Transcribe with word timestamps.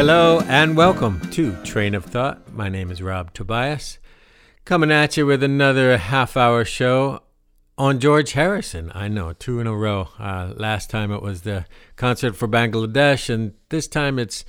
Hello 0.00 0.40
and 0.48 0.78
welcome 0.78 1.20
to 1.32 1.54
Train 1.62 1.94
of 1.94 2.06
Thought. 2.06 2.54
My 2.54 2.70
name 2.70 2.90
is 2.90 3.02
Rob 3.02 3.34
Tobias, 3.34 3.98
coming 4.64 4.90
at 4.90 5.18
you 5.18 5.26
with 5.26 5.42
another 5.42 5.98
half 5.98 6.38
hour 6.38 6.64
show 6.64 7.20
on 7.76 8.00
George 8.00 8.32
Harrison. 8.32 8.90
I 8.94 9.08
know, 9.08 9.34
two 9.34 9.60
in 9.60 9.66
a 9.66 9.76
row. 9.76 10.08
Uh, 10.18 10.54
last 10.56 10.88
time 10.88 11.12
it 11.12 11.20
was 11.20 11.42
the 11.42 11.66
concert 11.96 12.34
for 12.34 12.48
Bangladesh, 12.48 13.28
and 13.28 13.52
this 13.68 13.86
time 13.86 14.18
it's 14.18 14.46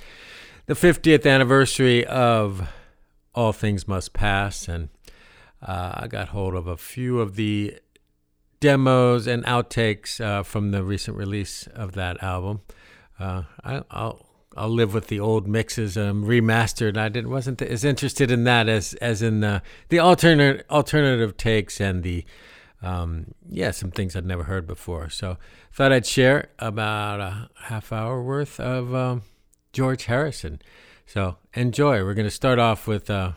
the 0.64 0.72
50th 0.72 1.30
anniversary 1.30 2.06
of 2.06 2.66
All 3.34 3.52
Things 3.52 3.86
Must 3.86 4.10
Pass. 4.14 4.68
And 4.68 4.88
uh, 5.60 5.92
I 5.96 6.06
got 6.06 6.28
hold 6.28 6.54
of 6.54 6.66
a 6.66 6.78
few 6.78 7.20
of 7.20 7.36
the 7.36 7.78
demos 8.60 9.26
and 9.26 9.44
outtakes 9.44 10.18
uh, 10.18 10.44
from 10.44 10.70
the 10.70 10.82
recent 10.82 11.18
release 11.18 11.66
of 11.66 11.92
that 11.92 12.22
album. 12.22 12.62
Uh, 13.20 13.42
I, 13.62 13.82
will 13.90 14.31
I'll 14.56 14.68
live 14.68 14.94
with 14.94 15.06
the 15.06 15.20
old 15.20 15.48
mixes 15.48 15.96
um, 15.96 16.24
remastered. 16.24 16.96
I 16.96 17.08
didn't 17.08 17.30
wasn't 17.30 17.62
as 17.62 17.84
interested 17.84 18.30
in 18.30 18.44
that 18.44 18.68
as 18.68 18.94
as 18.94 19.22
in 19.22 19.40
the 19.40 19.62
the 19.88 19.98
alternate 19.98 20.66
alternative 20.70 21.36
takes 21.36 21.80
and 21.80 22.02
the 22.02 22.24
um, 22.82 23.34
yeah 23.48 23.70
some 23.70 23.90
things 23.90 24.14
I'd 24.14 24.26
never 24.26 24.44
heard 24.44 24.66
before. 24.66 25.08
So 25.08 25.38
thought 25.72 25.92
I'd 25.92 26.06
share 26.06 26.50
about 26.58 27.20
a 27.20 27.50
half 27.64 27.92
hour 27.92 28.22
worth 28.22 28.60
of 28.60 28.94
um, 28.94 29.22
George 29.72 30.04
Harrison. 30.04 30.60
So 31.06 31.36
enjoy. 31.54 32.04
We're 32.04 32.14
going 32.14 32.26
to 32.26 32.30
start 32.30 32.58
off 32.58 32.86
with 32.86 33.08
uh, 33.10 33.32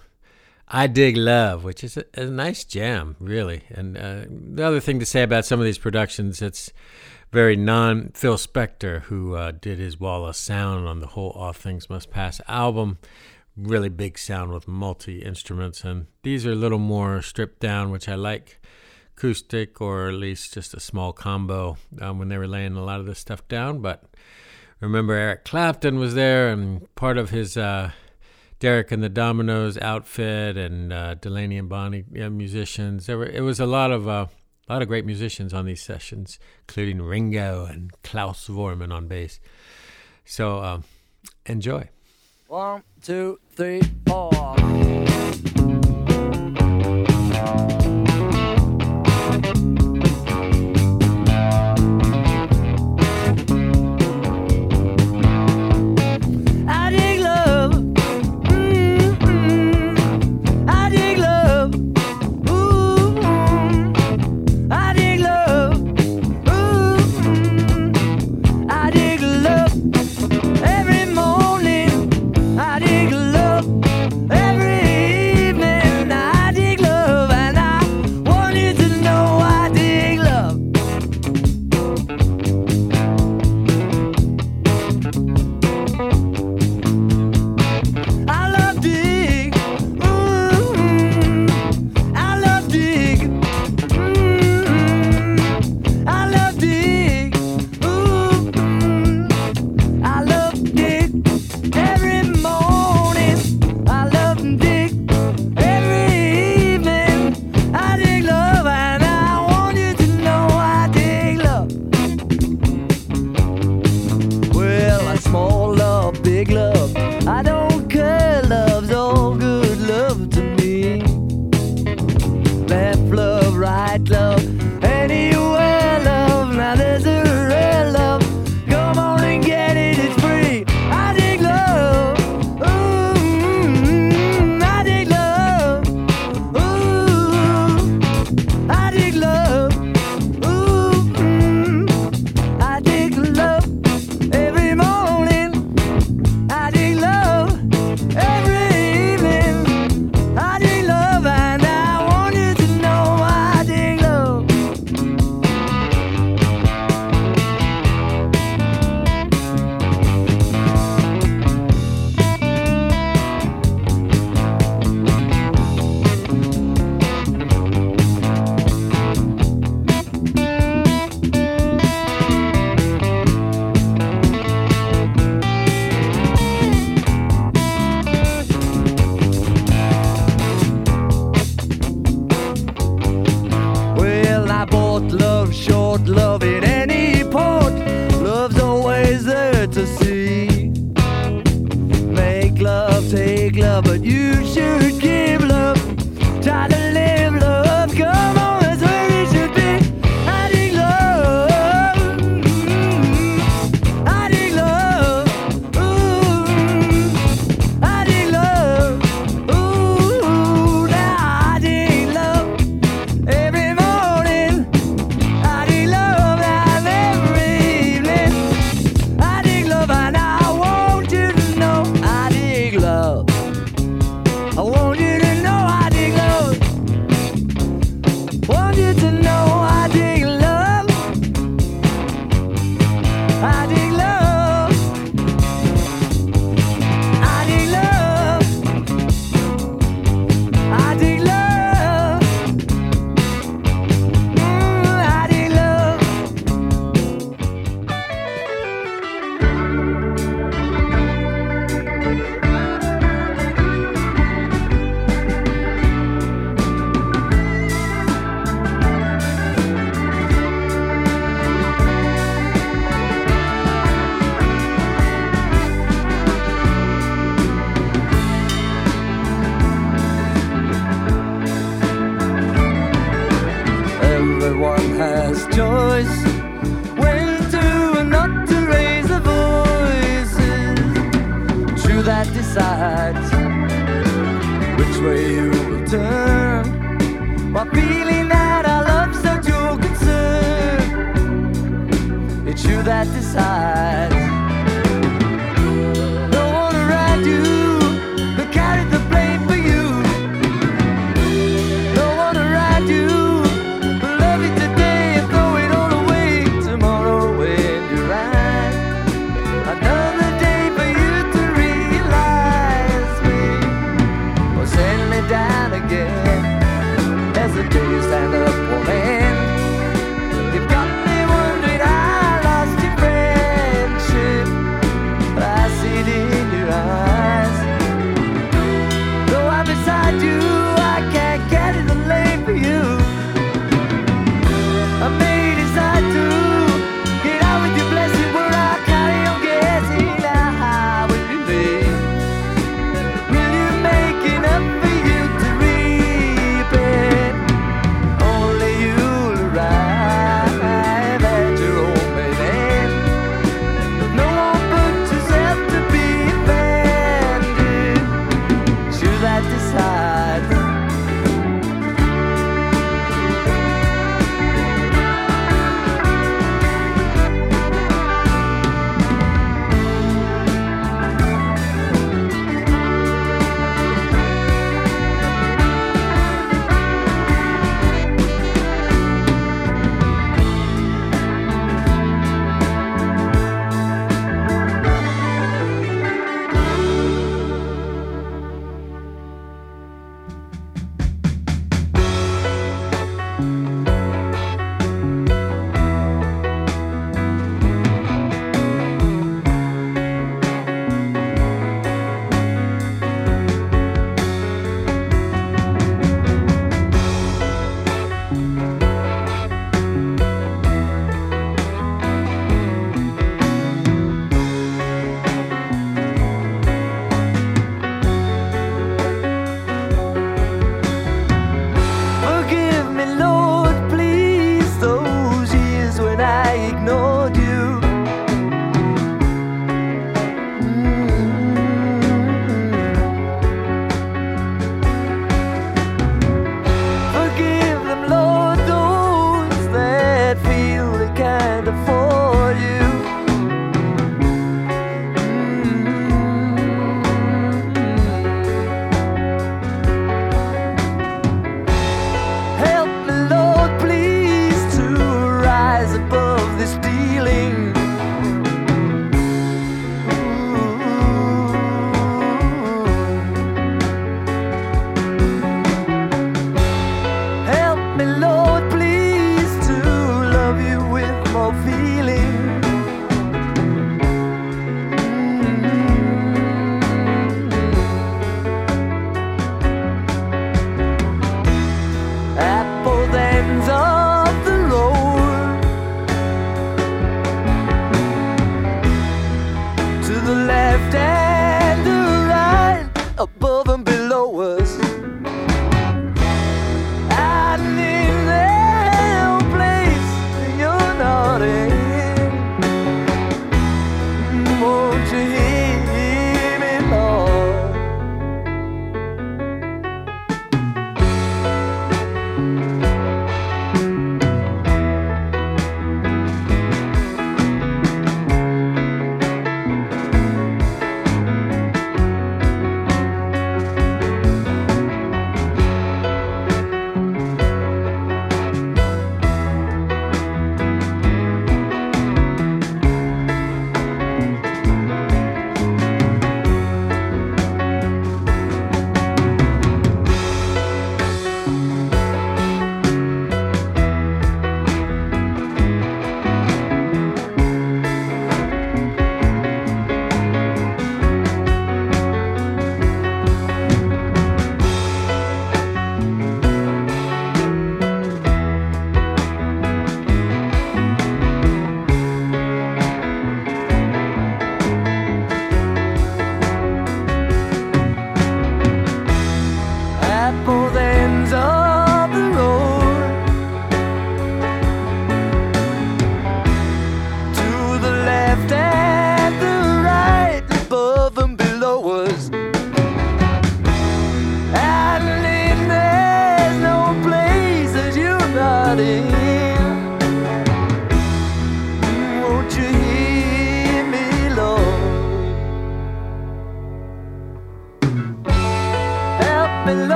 "I 0.67 0.87
Dig 0.87 1.15
Love," 1.15 1.63
which 1.63 1.83
is 1.83 1.97
a, 1.97 2.05
a 2.15 2.25
nice 2.25 2.63
jam, 2.63 3.15
really. 3.19 3.63
And 3.69 3.97
uh, 3.97 4.21
the 4.29 4.63
other 4.63 4.79
thing 4.79 4.99
to 4.99 5.05
say 5.05 5.23
about 5.23 5.45
some 5.45 5.59
of 5.59 5.65
these 5.65 5.77
productions, 5.77 6.41
it's 6.41 6.73
very 7.31 7.55
non 7.55 8.11
Phil 8.13 8.37
Spector, 8.37 9.01
who 9.03 9.35
uh, 9.35 9.51
did 9.51 9.77
his 9.79 9.99
wall 9.99 10.25
of 10.25 10.35
sound 10.35 10.87
on 10.87 10.99
the 10.99 11.07
whole 11.07 11.31
All 11.31 11.53
Things 11.53 11.89
Must 11.89 12.09
Pass 12.09 12.41
album. 12.47 12.97
Really 13.57 13.89
big 13.89 14.17
sound 14.17 14.51
with 14.51 14.67
multi 14.67 15.21
instruments, 15.21 15.83
and 15.83 16.07
these 16.23 16.45
are 16.45 16.51
a 16.51 16.55
little 16.55 16.79
more 16.79 17.21
stripped 17.21 17.59
down, 17.59 17.91
which 17.91 18.09
I 18.09 18.15
like. 18.15 18.59
Acoustic, 19.17 19.79
or 19.79 20.09
at 20.09 20.15
least 20.15 20.53
just 20.53 20.73
a 20.73 20.79
small 20.81 21.13
combo 21.13 21.77
um, 22.01 22.19
when 22.19 22.27
they 22.27 22.37
were 22.37 22.49
laying 22.49 22.75
a 22.75 22.83
lot 22.83 22.99
of 22.99 23.05
this 23.05 23.17
stuff 23.17 23.47
down. 23.47 23.79
But 23.79 24.03
remember, 24.81 25.13
Eric 25.13 25.45
Clapton 25.45 25.99
was 25.99 26.15
there, 26.15 26.49
and 26.49 26.93
part 26.95 27.17
of 27.17 27.29
his 27.29 27.55
uh, 27.55 27.91
Derek 28.59 28.91
and 28.91 29.01
the 29.01 29.09
Dominos 29.09 29.81
outfit, 29.81 30.57
and 30.57 30.91
uh, 30.91 31.13
Delaney 31.13 31.57
and 31.57 31.69
Bonnie 31.69 32.03
musicians. 32.11 33.05
There 33.05 33.17
were 33.17 33.25
it 33.25 33.41
was 33.41 33.61
a 33.61 33.65
lot 33.65 33.91
of 33.91 34.07
uh, 34.07 34.25
a 34.67 34.73
lot 34.73 34.81
of 34.81 34.87
great 34.87 35.05
musicians 35.05 35.53
on 35.53 35.65
these 35.65 35.81
sessions, 35.81 36.39
including 36.67 37.01
Ringo 37.01 37.65
and 37.65 37.91
Klaus 38.03 38.47
Voormann 38.47 38.91
on 38.91 39.07
bass. 39.07 39.39
So 40.25 40.63
um, 40.63 40.83
enjoy. 41.45 41.89
One, 42.47 42.83
two, 43.01 43.39
three, 43.51 43.81
four. 44.07 44.31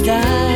Time 0.00 0.51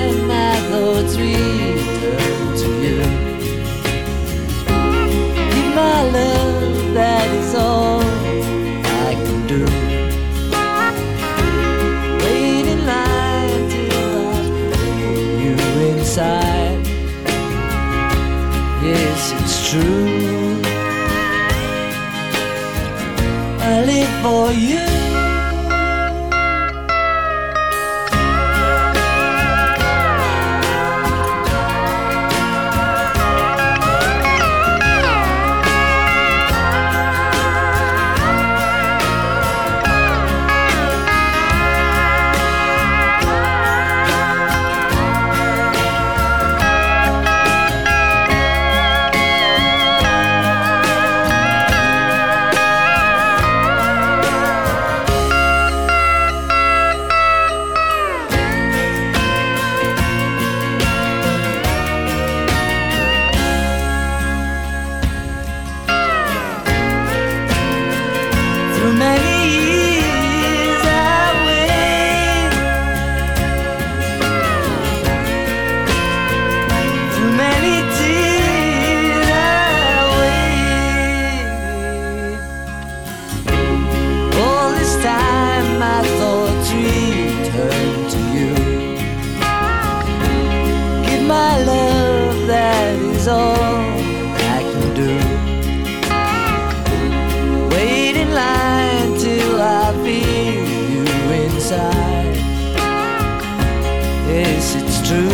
Yes, 104.67 104.83
it's 104.83 105.09
true. 105.09 105.29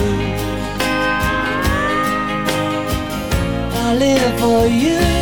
I 3.75 3.95
live 3.95 4.38
for 4.38 4.66
you. 4.66 5.22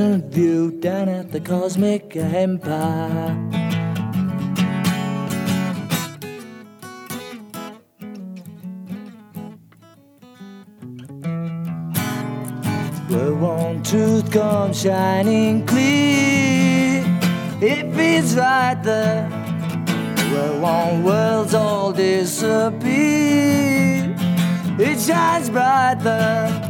Omnipresent 0.00 0.32
view 0.32 0.70
down 0.80 1.08
at 1.08 1.30
the 1.32 1.40
Cosmic 1.40 2.16
Empire. 2.16 3.34
Where 13.08 13.34
one 13.34 13.82
truth 13.82 14.30
comes 14.32 14.80
shining 14.80 15.66
clear. 15.66 17.04
It 17.60 17.94
feels 17.94 18.34
right 18.34 18.82
there. 18.82 19.28
Where 20.32 20.60
one 20.60 21.02
world's 21.04 21.54
all 21.54 21.92
disappear. 21.92 22.90
It 24.78 24.98
shines 25.00 25.50
bright 25.50 26.00
there. 26.00 26.61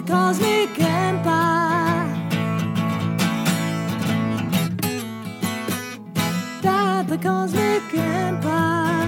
The 0.00 0.06
cosmic 0.06 0.80
empire. 0.80 2.06
That 6.62 7.08
the 7.08 7.18
cosmic 7.18 7.94
empire. 7.94 9.06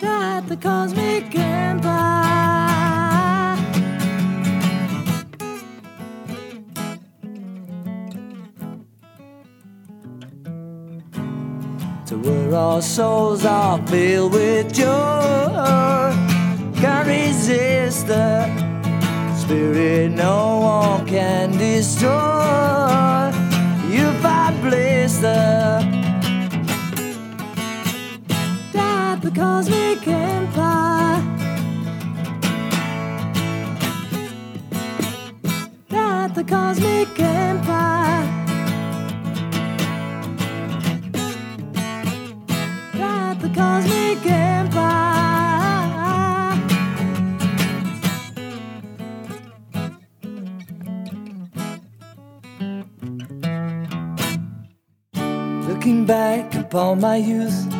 That 0.00 0.48
the 0.48 0.56
cosmic 0.56 1.34
empire. 1.34 1.59
to 12.10 12.16
where 12.16 12.56
our 12.56 12.82
souls 12.82 13.44
are 13.44 13.78
filled 13.86 14.32
with 14.32 14.74
joy. 14.74 16.12
Can't 16.74 17.06
resist 17.06 18.08
the 18.08 18.48
spirit 19.36 20.10
no 20.10 20.58
one 20.58 21.06
can 21.06 21.52
destroy. 21.56 22.10
You 23.88 24.10
find 24.22 24.60
bliss 24.60 25.18
there. 25.18 25.80
that 28.72 29.22
the 29.22 29.30
cosmic 29.30 30.08
empire. 30.08 31.22
That 35.90 36.34
the 36.34 36.42
cosmic 36.42 37.09
back 56.10 56.56
upon 56.56 57.00
my 57.00 57.14
youth, 57.14 57.70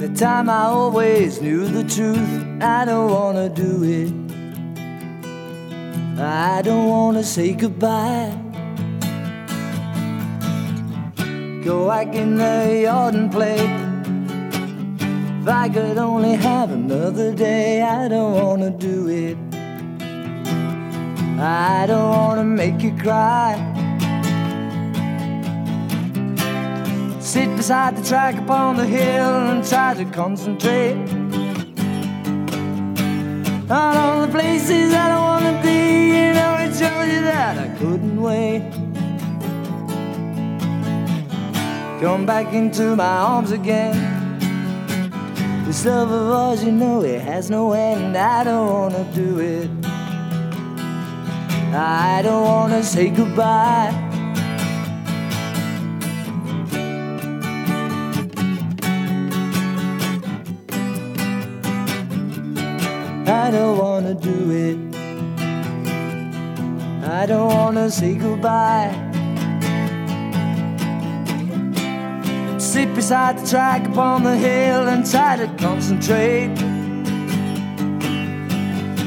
the 0.00 0.12
time 0.16 0.50
I 0.50 0.64
always 0.64 1.40
knew 1.40 1.64
the 1.68 1.84
truth. 1.84 2.60
I 2.60 2.84
don't 2.84 3.12
wanna 3.12 3.48
do 3.48 3.84
it. 3.84 4.12
I 6.20 6.60
don't 6.60 6.88
wanna 6.88 7.22
say 7.22 7.52
goodbye. 7.52 8.32
Go 11.62 11.86
back 11.86 12.12
in 12.16 12.36
the 12.36 12.80
yard 12.82 13.14
and 13.14 13.30
play. 13.30 13.62
If 15.40 15.46
I 15.46 15.68
could 15.68 15.98
only 15.98 16.34
have 16.34 16.72
another 16.72 17.32
day, 17.32 17.80
I 17.80 18.08
don't 18.08 18.34
wanna 18.42 18.70
do 18.70 19.08
it. 19.08 19.38
I 21.38 21.86
don't 21.86 22.10
wanna 22.10 22.44
make 22.44 22.82
you 22.82 22.92
cry. 22.96 23.67
Sit 27.38 27.56
beside 27.56 27.96
the 27.96 28.02
track 28.02 28.34
upon 28.36 28.76
the 28.76 28.84
hill 28.84 29.50
and 29.50 29.64
try 29.64 29.94
to 29.94 30.04
concentrate 30.06 30.96
on 33.70 33.96
all 33.96 34.26
the 34.26 34.32
places 34.32 34.92
I 34.92 35.06
don't 35.08 35.22
wanna 35.22 35.62
be. 35.62 36.08
You 36.18 36.34
know, 36.34 36.56
it 36.58 36.72
shows 36.74 37.06
you 37.14 37.22
that 37.30 37.56
I 37.56 37.68
couldn't 37.78 38.20
wait. 38.20 38.62
Come 42.00 42.26
back 42.26 42.52
into 42.52 42.96
my 42.96 43.04
arms 43.04 43.52
again. 43.52 43.94
This 45.64 45.84
love 45.86 46.10
of 46.10 46.32
ours, 46.32 46.64
you 46.64 46.72
know, 46.72 47.04
it 47.04 47.20
has 47.20 47.50
no 47.50 47.72
end. 47.72 48.16
I 48.16 48.42
don't 48.42 48.68
wanna 48.68 49.04
do 49.14 49.38
it. 49.38 49.70
I 51.72 52.20
don't 52.20 52.42
wanna 52.42 52.82
say 52.82 53.10
goodbye. 53.10 54.07
I 63.48 63.50
don't 63.50 63.78
wanna 63.78 64.12
do 64.12 64.50
it. 64.50 64.78
I 67.02 67.24
don't 67.24 67.48
wanna 67.48 67.90
say 67.90 68.14
goodbye. 68.14 68.92
Sit 72.58 72.94
beside 72.94 73.38
the 73.38 73.46
track 73.48 73.88
upon 73.88 74.24
the 74.24 74.36
hill 74.36 74.88
and 74.88 75.10
try 75.10 75.36
to 75.36 75.46
concentrate 75.56 76.50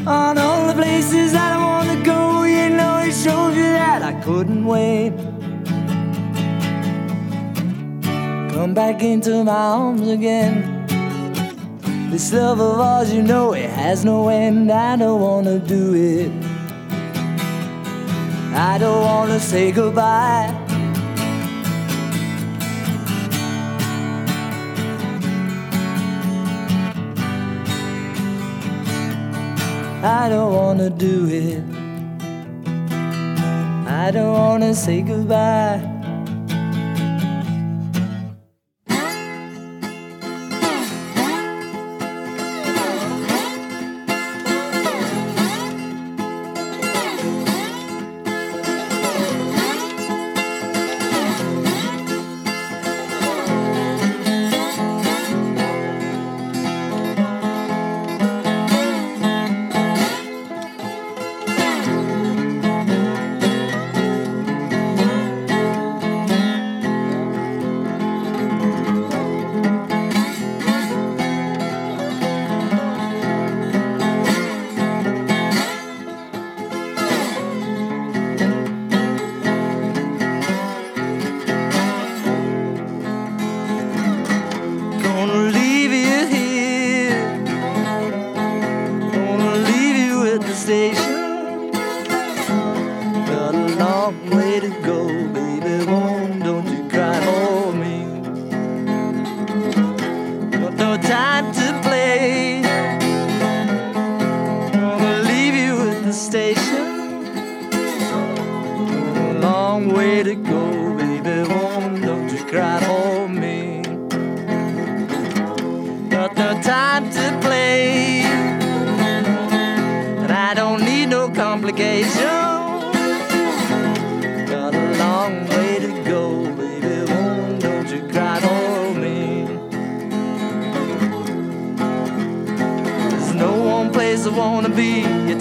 on 0.08 0.39
all 0.39 0.65
the 0.65 0.73
places 0.73 1.36
I 1.36 1.54
don't 1.54 1.62
wanna 1.62 2.04
go. 2.04 2.41
You 2.41 2.69
know, 2.71 2.97
it 3.06 3.13
shows 3.13 3.56
you 3.56 3.69
that 3.77 4.01
I 4.01 4.13
couldn't 4.23 4.65
wait. 4.65 5.13
Come 8.56 8.73
back 8.73 9.04
into 9.04 9.43
my 9.43 9.54
arms 9.54 10.08
again. 10.10 10.70
This 12.12 12.34
love 12.34 12.60
of 12.60 12.78
ours, 12.78 13.13
you 13.13 13.21
know, 13.21 13.54
it 13.54 13.69
has 13.69 14.04
no 14.04 14.28
end. 14.28 14.69
I 14.69 14.97
don't 14.97 15.21
wanna 15.21 15.60
do 15.60 15.93
it. 15.95 16.30
I 18.54 18.78
don't 18.78 19.02
wanna 19.02 19.39
say 19.39 19.71
goodbye. 19.71 20.54
I 30.04 30.28
don't 30.28 30.54
wanna 30.54 30.89
do 30.89 31.30
it. 31.30 31.63
I 33.88 34.12
don't 34.12 34.34
wanna 34.34 34.74
say 34.76 35.02
goodbye. 35.02 36.01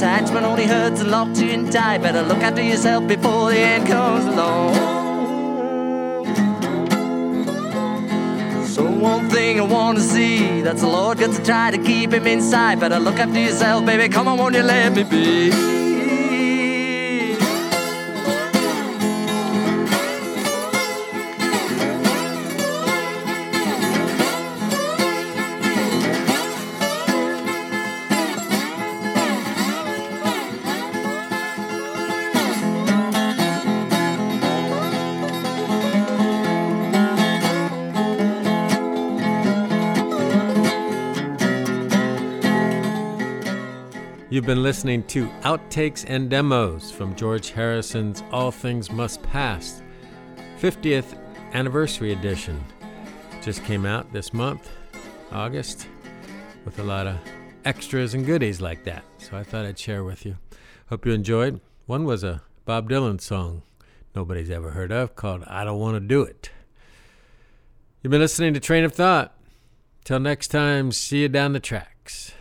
Attachment 0.01 0.47
only 0.47 0.65
hurts 0.65 1.03
locks 1.03 1.43
you 1.43 1.51
in 1.51 1.69
tight. 1.69 1.99
Better 1.99 2.23
look 2.23 2.39
after 2.39 2.63
yourself 2.63 3.07
before 3.07 3.51
the 3.51 3.59
end 3.59 3.87
comes 3.87 4.25
along. 4.25 4.75
So 8.65 8.83
one 8.83 9.29
thing 9.29 9.61
I 9.61 9.65
wanna 9.65 10.01
see, 10.01 10.63
that's 10.63 10.81
the 10.81 10.87
Lord 10.87 11.19
got 11.19 11.37
to 11.37 11.45
try 11.45 11.71
to 11.71 11.77
keep 11.77 12.15
him 12.15 12.27
inside. 12.27 12.81
Better 12.81 12.99
look 12.99 13.19
after 13.19 13.39
yourself, 13.39 13.85
baby. 13.85 14.09
Come 14.09 14.27
on, 14.27 14.39
won't 14.39 14.55
you 14.55 14.63
let 14.63 14.95
me 14.95 15.03
be? 15.03 15.80
Been 44.51 44.65
listening 44.65 45.05
to 45.05 45.29
outtakes 45.43 46.05
and 46.09 46.29
demos 46.29 46.91
from 46.91 47.15
George 47.15 47.51
Harrison's 47.51 48.25
All 48.33 48.51
Things 48.51 48.91
Must 48.91 49.23
Pass 49.23 49.81
50th 50.61 51.17
Anniversary 51.53 52.13
Edition. 52.13 52.61
Just 53.43 53.63
came 53.63 53.87
out 53.87 54.13
this 54.13 54.35
month, 54.35 54.69
August, 55.31 55.87
with 56.65 56.81
a 56.81 56.83
lot 56.83 57.07
of 57.07 57.17
extras 57.65 58.15
and 58.15 58.27
goodies 58.27 58.61
like 58.61 58.83
that. 58.83 59.05
So 59.19 59.37
I 59.37 59.45
thought 59.45 59.67
I'd 59.67 59.79
share 59.79 60.03
with 60.03 60.27
you. 60.27 60.37
Hope 60.89 61.07
you 61.07 61.13
enjoyed. 61.13 61.61
One 61.87 62.03
was 62.03 62.25
a 62.25 62.43
Bob 62.65 62.91
Dylan 62.91 63.21
song 63.21 63.63
nobody's 64.17 64.51
ever 64.51 64.73
heard 64.73 64.91
of 64.91 65.15
called 65.15 65.45
I 65.47 65.63
Don't 65.63 65.79
Want 65.79 65.95
to 65.95 66.01
Do 66.01 66.23
It. 66.23 66.51
You've 68.03 68.11
been 68.11 68.21
listening 68.21 68.55
to 68.55 68.59
Train 68.59 68.83
of 68.83 68.95
Thought. 68.95 69.33
Till 70.03 70.19
next 70.19 70.49
time, 70.49 70.91
see 70.91 71.23
you 71.23 71.29
down 71.29 71.53
the 71.53 71.61
tracks. 71.61 72.33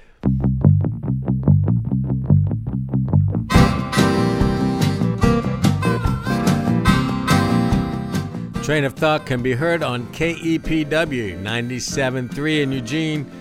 Train 8.69 8.83
of 8.83 8.93
Thought 8.93 9.25
can 9.25 9.41
be 9.41 9.53
heard 9.53 9.81
on 9.81 10.05
KEPW 10.13 11.41
97.3 11.41 12.61
in 12.61 12.71
Eugene. 12.71 13.31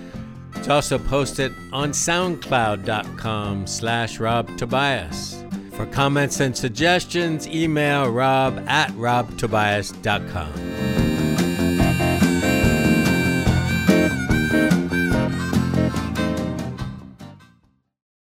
It's 0.54 0.70
also 0.70 0.98
posted 0.98 1.52
on 1.70 1.90
soundcloud.com 1.90 3.66
slash 3.66 4.20
Rob 4.20 4.56
Tobias. 4.56 5.44
For 5.72 5.84
comments 5.84 6.40
and 6.40 6.56
suggestions, 6.56 7.46
email 7.46 8.10
rob 8.10 8.64
at 8.68 8.88
robtobias.com. 8.92 10.97